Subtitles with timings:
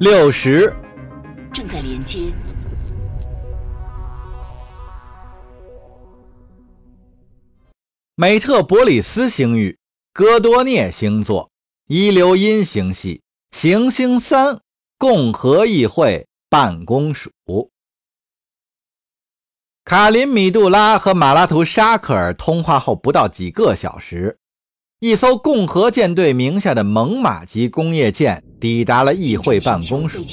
[0.00, 0.72] 六十，
[1.52, 2.32] 正在连接。
[8.14, 9.76] 美特伯里斯星域，
[10.12, 11.50] 戈多涅星座，
[11.88, 14.60] 一流阴星系，行星三，
[14.98, 17.32] 共和议会办公署。
[19.84, 24.38] 卡林米杜拉和马拉图沙克尔通话后不到几个小时，
[25.00, 30.24] 一艘共和舰队名下的猛犸级工业舰抵达了议会办公署，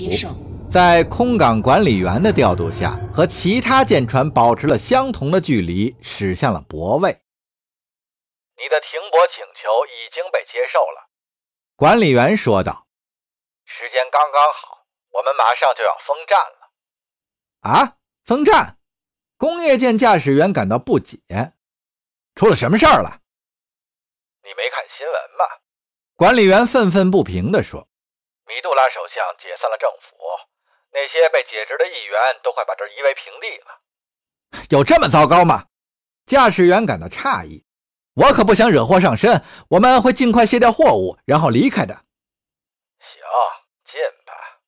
[0.71, 7.11] 在空港管理员的调度下，和其他舰船保持了相同的距离，驶向了泊位。
[8.57, 11.09] 你的停泊请求已经被接受了，
[11.75, 12.87] 管理员说道。
[13.65, 14.79] 时间刚刚好，
[15.11, 16.71] 我们马上就要封站了。
[17.69, 18.79] 啊，封站！
[19.37, 21.19] 工业舰驾驶员感到不解，
[22.33, 23.21] 出了什么事儿了？
[24.45, 25.45] 你没看新闻吗？
[26.15, 27.87] 管理员愤愤不平地说。
[28.45, 30.15] 米杜拉首相解散了政府，
[30.93, 33.81] 那些被解职的议员都快把这夷为平地了。
[34.69, 35.65] 有这么糟糕吗？
[36.27, 37.65] 驾驶员感到诧异。
[38.13, 42.05] 我可不想惹祸上身，我们会尽快卸掉货物，然后离开的。
[42.99, 43.19] 行，
[43.83, 44.61] 进吧。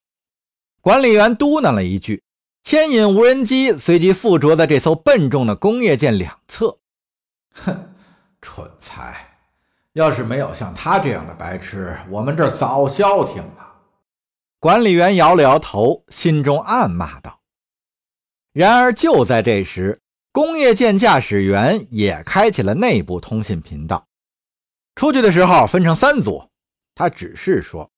[0.81, 2.23] 管理员嘟囔了一句，
[2.63, 6.79] 牵引无人机随即附着在这艘笨重的工业舰两侧。
[7.53, 7.95] 哼，
[8.41, 9.26] 蠢材！
[9.97, 13.67] 要是没有像他这样的白痴，我们这儿早消停了。
[14.59, 17.39] 管理员摇了摇头，心中暗骂道。
[18.53, 19.99] 然而就在这时。
[20.31, 24.05] 工业舰驾驶员也开启了内部通信频道。
[24.93, 26.47] 出去的时候分成三组，
[26.93, 27.89] 他指示说：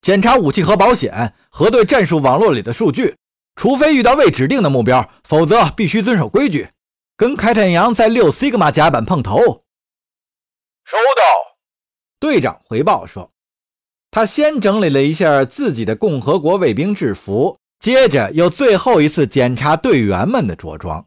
[0.00, 3.16] 检查武器和保险，核对战术网络里的数据。
[3.56, 6.68] 除非遇到未指定的目标，否则必须遵守规矩。
[7.16, 9.59] 跟开坦阳在六西格玛甲板碰头。
[10.90, 11.22] 收到。
[12.18, 13.30] 队长回报说，
[14.10, 21.06] 他先整理了一下自己的共和国卫兵制服，接着又最后一次检查队员们的着装。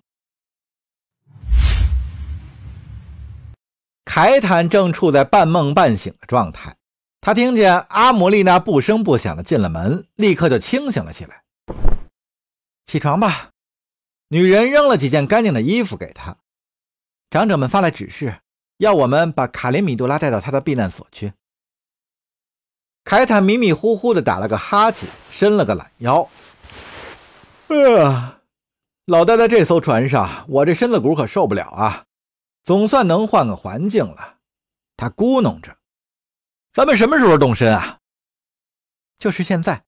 [4.05, 6.77] 凯坦正处在半梦半醒的状态，
[7.19, 11.43] 他听见阿姆丽娜不声不响地进了门，立刻就清醒了起来。
[12.85, 13.49] 起床吧，
[14.29, 16.37] 女人扔了几件干净的衣服给他。
[17.29, 18.39] 长者们发来指示，
[18.83, 21.33] 要我们把卡林米杜拉带到他的避难所去。
[23.05, 26.27] 凯坦迷迷糊糊地打了个哈欠，伸了个懒腰。
[28.01, 28.41] 啊，
[29.05, 32.05] 老待在这艘船上，我这身子骨可受不了啊。
[32.63, 34.35] 总算能换个环境了，
[34.95, 35.75] 他咕哝着
[36.71, 37.99] ：“咱们什么时候动身啊？”
[39.19, 39.83] 就是现在。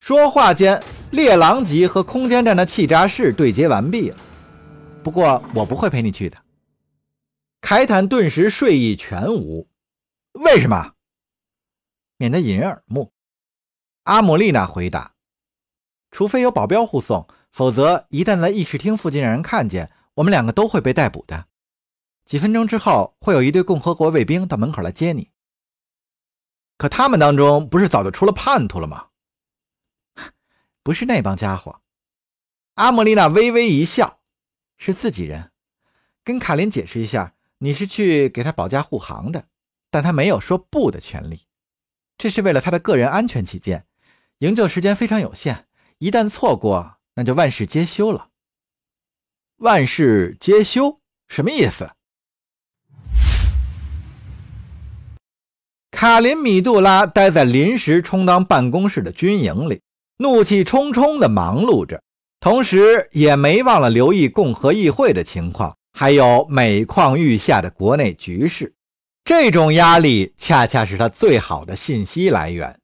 [0.00, 4.16] 说话间，猎狼级和空间站的气闸室对接完毕了。
[5.02, 6.36] 不过我不会陪你去的。
[7.62, 9.70] 凯坦顿时睡意全无。
[10.32, 10.94] 为什么？
[12.16, 13.12] 免得引人耳目。
[14.02, 15.14] 阿姆丽娜回答
[16.10, 21.46] ：“除非有保镖护送，否则一旦在议事厅附近让人看见。”我们两个都会被逮捕的。
[22.26, 25.30] 几分钟之后，会有一队共和国卫兵到门口来接你。
[26.76, 29.08] 可他们当中不是早就出了叛徒了吗？
[30.82, 31.80] 不是那帮家伙。
[32.74, 34.20] 阿莫丽娜微微一笑，
[34.76, 35.52] 是自己人。
[36.22, 37.34] 跟卡琳解释一下，
[37.64, 39.44] 你是去给他保驾护航的，
[39.88, 41.42] 但他没有说不的权利。
[42.18, 43.86] 这是为了他的个人安全起见。
[44.38, 45.68] 营救时间非常有限，
[45.98, 48.30] 一旦错过，那就万事皆休了。
[49.58, 51.92] 万事皆休，什么意思？
[55.92, 59.82] 卡林米杜拉待在临时充当办公室的军营里，
[60.16, 62.02] 怒气冲冲地忙碌着，
[62.40, 68.74] 同时也没忘了留意共和议会的情况，还有每况愈下的国内局势。
[69.24, 72.80] 这种压力恰恰是他最好的信息来源。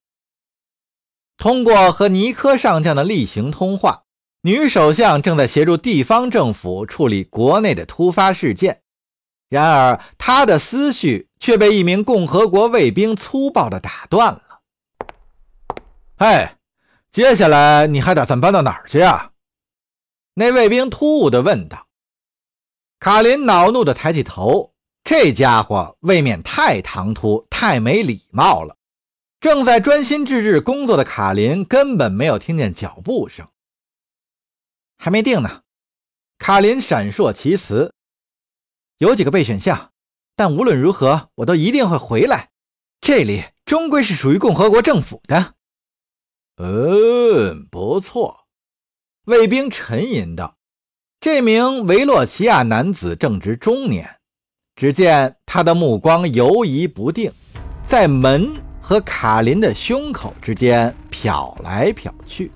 [1.36, 4.04] 通过和尼科上将的例行通话。
[4.42, 8.82] 女首相正在协助地方政府处理国内的突发事件，
[9.48, 14.60] 然而她的思绪却被一名共和国卫兵粗暴地打断了。
[16.18, 16.56] “哎，
[17.10, 19.32] 接下来你还打算搬到哪儿去啊？”
[20.34, 21.87] 那卫兵突兀地问道。
[23.00, 24.74] 卡林恼怒地抬起头，
[25.04, 28.76] 这家伙未免太唐突、太没礼貌了。
[29.40, 33.46] 正在专心致志工作的卡林根本没有听见脚步声。
[34.96, 35.62] 还没定呢，
[36.38, 37.94] 卡林闪烁其词，
[38.98, 39.92] 有几个备选项，
[40.34, 42.50] 但无论如何，我都一定会回来。
[43.00, 45.54] 这里终归是属于共和国政府的。
[46.56, 48.48] 嗯，不错，
[49.26, 50.57] 卫兵沉吟道。
[51.20, 54.08] 这名维洛奇亚男子正值中年，
[54.76, 57.32] 只见他的目光游移不定，
[57.88, 58.48] 在门
[58.80, 62.52] 和卡林的胸口之间瞟来瞟去。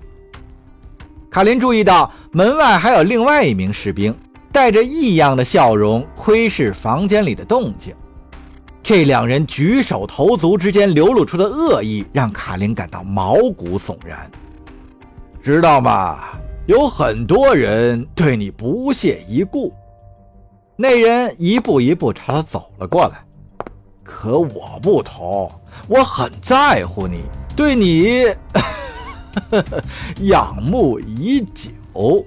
[1.29, 4.15] 卡林注意到门外还有另外一名士兵，
[4.49, 7.93] 带着异样的笑容窥视房间里的动静。
[8.81, 14.31] 这两人举手投足之间流露出的恶意，让卡林感到毛骨悚然。
[15.41, 16.19] 知道吗？
[16.65, 19.73] 有很多人对你不屑一顾。
[20.77, 23.23] 那人一步一步朝他走了过来。
[24.03, 25.51] 可我不同，
[25.87, 27.21] 我很在乎你，
[27.55, 29.63] 对你呵呵
[30.23, 32.25] 仰慕已久。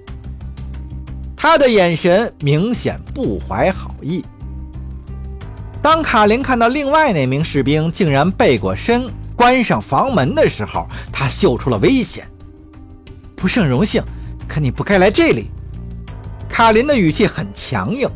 [1.35, 4.23] 他的眼神明显不怀好意。
[5.81, 12.27] 当卡琳看到另外那名士兵竟然背过身关上房门的时候，他嗅出了危险。
[13.35, 14.03] 不胜荣幸，
[14.47, 15.51] 可你不该来这里。
[16.49, 18.09] 卡林的语气很强硬，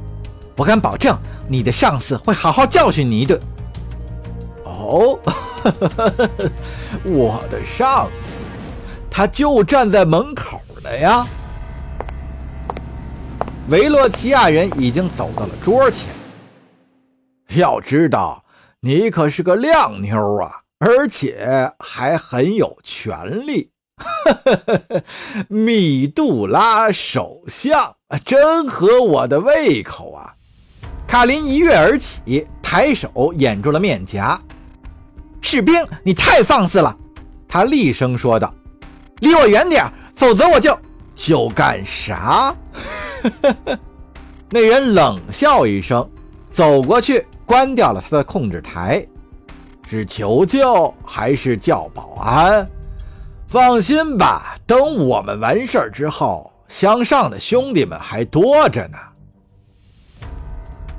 [0.56, 1.18] 我敢保证，
[1.48, 3.39] 你的上司会好好教训你一顿。
[4.63, 5.19] 哦，
[7.04, 8.39] 我的上司，
[9.10, 11.28] 他就站在门口的呀。
[13.69, 16.07] 维洛奇亚人已经走到了桌前。
[17.50, 18.44] 要知道，
[18.80, 23.69] 你可是个靓妞啊，而且还很有权利。
[25.50, 27.95] 米杜拉首相
[28.25, 30.33] 真合我的胃口啊！
[31.07, 34.39] 卡林一跃而起，抬手掩住了面颊。
[35.42, 36.95] 士兵，你太放肆了！
[37.48, 38.53] 他厉声说道
[39.19, 40.77] ：“离我远点，否则我就……
[41.13, 42.56] 就干啥？”
[44.50, 46.09] 那人冷笑一声，
[46.51, 47.25] 走过去。
[47.44, 49.06] 关掉了他的控制台，
[49.86, 52.65] 是求救还是叫保安？
[53.51, 58.98] 放心吧，等我们完事儿之后，向上的兄弟们还多着呢。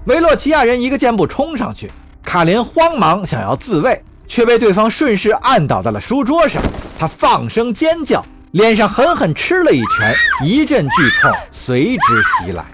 [0.05, 1.91] 维洛奇亚人一个箭步冲上去，
[2.23, 6.63] 卡林慌忙想要自卫，却被对方顺势按倒在了书桌上。
[6.99, 10.15] 他放声尖叫，脸上狠狠吃了一拳，
[10.45, 12.67] 一阵剧痛随之袭来。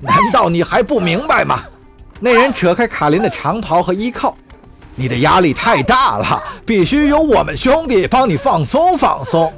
[0.00, 1.64] 难道你还不明白吗？
[2.20, 4.38] 那人扯开卡林的长袍和衣扣，
[4.98, 9.52] 你的压力太大了，必须由我们兄弟帮你放松放松。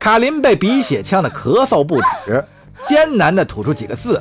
[0.00, 2.44] 卡林被鼻血呛得咳嗽不止，
[2.82, 4.20] 艰难地吐出几个字：“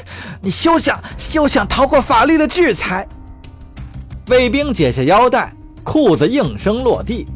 [0.42, 3.08] 你休想休想逃过法律的制裁。”
[4.28, 5.52] 卫兵解下腰带，
[5.82, 7.26] 裤子应声落地：“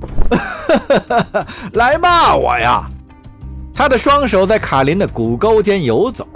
[1.73, 2.87] 来骂我呀！”
[3.75, 6.27] 他的双手在卡林的骨沟间游走。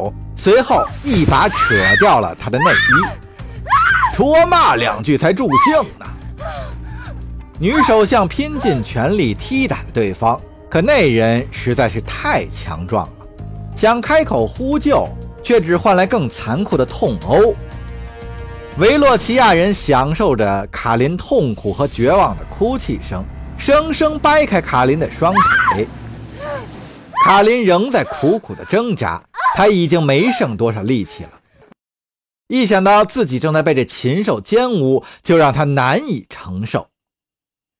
[0.40, 3.27] 随后一把扯掉了他的内衣，
[4.18, 6.04] 多骂两句才助兴呢。
[7.60, 10.36] 女首相拼尽全力踢打对方，
[10.68, 13.12] 可那人实在是太强壮了，
[13.76, 15.08] 想开口呼救，
[15.40, 17.54] 却只换来更残酷的痛殴。
[18.78, 23.24] 维洛奇亚人享受着卡林痛苦和绝望的哭泣声，
[23.56, 25.32] 生生掰开卡林的双
[25.72, 25.86] 腿。
[27.24, 29.22] 卡林仍在苦苦的挣扎。
[29.54, 31.30] 他已经没剩多少力气了，
[32.48, 36.88] 一想到自己正在被这禽兽奸污，就让他难以承受。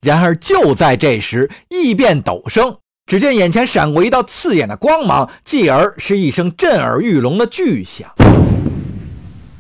[0.00, 8.14] 然而就在这时，异变陡生，只见眼前闪过一道刺眼的光芒，继而是一声震耳欲聋的巨响，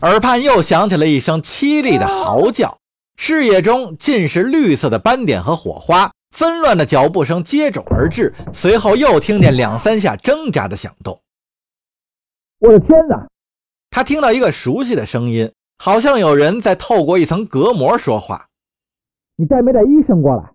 [0.02, 2.78] 耳畔又响起了一声凄厉的嚎叫，
[3.16, 11.20] 视野中尽是绿色的斑点和火花，纷乱的脚步声接踵而至，随后又听见两三下挣扎的响动。
[12.60, 13.26] 我的天哪！
[13.98, 18.46] 他听到一个熟悉的声音，好像有人在透过一层隔膜说话。
[19.34, 20.54] 你带没带医生过来？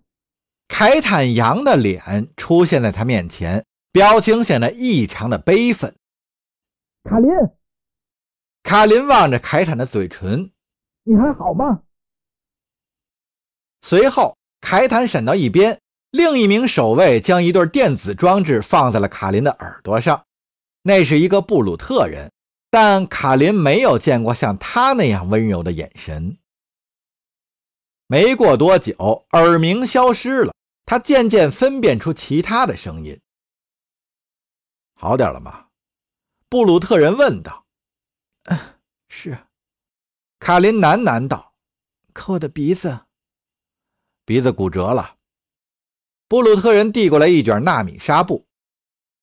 [0.66, 5.94] 凯坦扬的脸出现在他面前，表情显得异常的悲愤。
[7.02, 7.30] 卡林，
[8.62, 10.50] 卡林望着凯坦的嘴唇，
[11.02, 11.82] 你还好吗？
[13.82, 15.78] 随后，凯坦闪到一边，
[16.12, 20.24] 另一名守卫将一对电子装置放在了卡林的耳朵上。
[20.80, 22.32] 那是一个布鲁特人，
[22.74, 26.36] 但卡林没有见过像他那样温柔的眼神。
[28.08, 30.52] 没过多久，耳鸣消失了，
[30.84, 33.20] 他渐渐分辨出其他的声音。
[34.94, 35.68] 好点了吗？
[36.48, 37.64] 布鲁特人问道。
[38.50, 38.58] “嗯，
[39.06, 39.38] 是。”
[40.40, 41.54] 卡林喃喃道
[42.12, 43.06] ，“可我的鼻子，
[44.24, 45.14] 鼻子骨折了。”
[46.26, 48.44] 布鲁特人递过来一卷纳米纱布，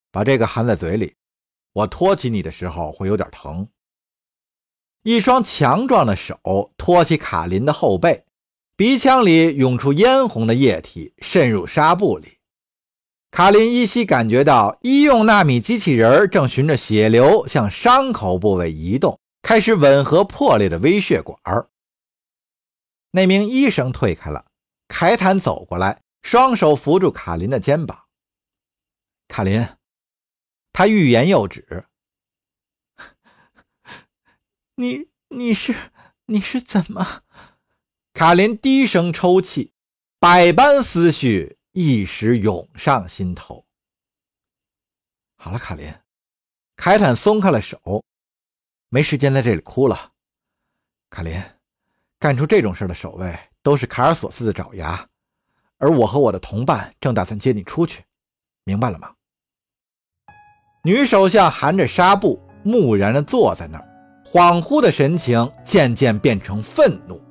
[0.09, 1.17] 把这个含在嘴里。
[1.73, 3.67] 我托起你的时候会有点疼。
[5.03, 8.25] 一双强壮的手托起卡林的后背，
[8.75, 12.37] 鼻腔里涌出嫣红的液体，渗入纱布里。
[13.31, 21.39] 卡林依稀感觉到医用纳米机器人正循着血流向伤口部位移动，开始吻合破裂的微血管。
[23.11, 24.45] 那名医生退开了，
[24.87, 27.97] 凯坦走过来，双手扶住卡林的肩膀。
[29.27, 29.65] 卡林，
[30.73, 31.85] 他欲言又止。
[34.75, 35.91] 你你是
[36.25, 37.23] 你是怎么？
[38.13, 39.73] 卡琳低声抽泣，
[40.19, 43.65] 百般思绪一时涌上心头。
[45.35, 45.93] 好了，卡琳，
[46.75, 48.03] 凯坦松开了手，
[48.89, 50.13] 没时间在这里哭了。
[51.09, 51.41] 卡琳。
[52.19, 55.09] 干出这种事的守卫都是卡尔索斯的爪牙，
[55.77, 58.05] 而我和我的同伴正打算接你出去，
[58.63, 59.15] 明白了吗？
[60.83, 63.87] 女首相含着纱布，木然地坐在那儿，
[64.25, 67.21] 恍惚的神情渐渐变成愤怒。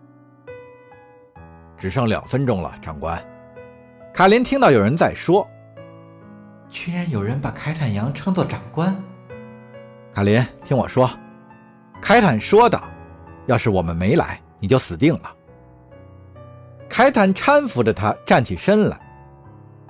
[1.76, 3.21] 只剩两分钟了，长官。
[4.14, 5.45] 卡林听到有人在说
[6.71, 8.95] ：“居然有人把凯坦扬称作长官。”
[10.14, 11.11] 卡林，听我说，
[12.00, 12.85] 凯坦说道
[13.47, 15.35] ：“要是我们没来。”你就死定了。
[16.88, 19.00] 凯坦搀扶着他站起身来。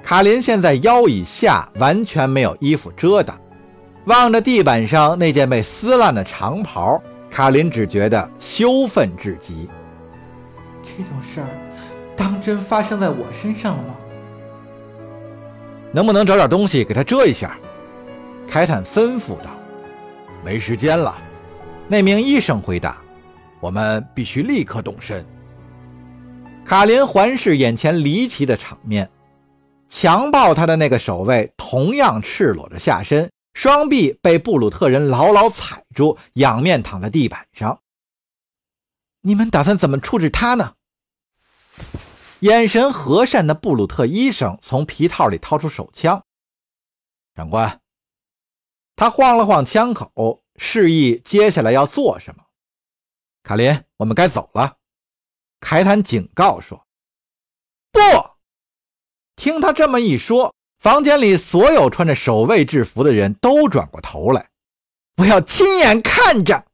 [0.00, 3.36] 卡林现在腰以下完全没有衣服遮挡，
[4.06, 9.68] 望着地板上那件被撕烂的长袍，卡林只觉得羞愤至极。
[10.82, 11.46] 这种事儿，
[12.16, 13.94] 当真发生在我身上了吗？
[15.92, 17.58] 能不能找点东西给他遮一下？
[18.48, 19.50] 凯坦吩咐道。
[20.44, 21.18] 没时间了，
[21.86, 22.96] 那名医生回答。
[23.60, 25.22] 我们必须立刻动身。
[26.64, 29.06] 卡林环视眼前离奇的场面，
[29.90, 37.82] 强暴他的那个守卫同样赤裸着下身，双臂被布鲁特人牢牢踩住，仰面躺在地板上。
[39.22, 40.76] 你们打算怎么处置他呢？
[42.40, 46.24] 眼神和善的布鲁特医生从皮套里掏出手枪。
[47.34, 47.82] 长官，
[48.96, 52.44] 他晃了晃枪口，示意接下来要做什么。
[53.42, 54.78] 卡林，我们该走了。
[55.58, 56.86] 凯坦警告说
[57.92, 58.00] ：“不！”
[59.36, 64.48] 听他这么一说，房间里所有穿着守卫制服的人都转过头来
[65.18, 66.64] 我要亲眼看着。